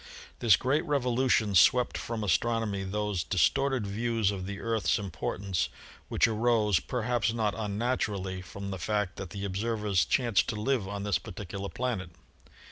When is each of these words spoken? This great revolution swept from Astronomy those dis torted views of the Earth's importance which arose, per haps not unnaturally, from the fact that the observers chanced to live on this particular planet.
This 0.39 0.55
great 0.55 0.83
revolution 0.85 1.53
swept 1.53 1.95
from 1.95 2.23
Astronomy 2.23 2.83
those 2.83 3.23
dis 3.23 3.47
torted 3.51 3.85
views 3.85 4.31
of 4.31 4.47
the 4.47 4.59
Earth's 4.59 4.97
importance 4.97 5.69
which 6.09 6.27
arose, 6.27 6.79
per 6.79 7.03
haps 7.03 7.31
not 7.33 7.53
unnaturally, 7.55 8.41
from 8.41 8.71
the 8.71 8.79
fact 8.79 9.17
that 9.17 9.29
the 9.29 9.45
observers 9.45 10.03
chanced 10.05 10.49
to 10.49 10.55
live 10.55 10.87
on 10.87 11.03
this 11.03 11.19
particular 11.19 11.69
planet. 11.69 12.09